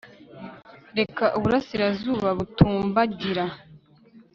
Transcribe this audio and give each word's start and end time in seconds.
Reka 0.97 1.25
Uburasirazuba 1.37 2.29
butumbagira 2.37 3.45